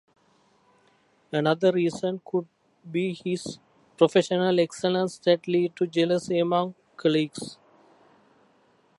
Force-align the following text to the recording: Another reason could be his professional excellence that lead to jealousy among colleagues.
Another 1.31 1.71
reason 1.71 2.19
could 2.25 2.47
be 2.91 3.13
his 3.13 3.59
professional 3.99 4.59
excellence 4.59 5.19
that 5.19 5.47
lead 5.47 5.75
to 5.75 5.85
jealousy 5.85 6.39
among 6.39 6.73
colleagues. 6.97 7.59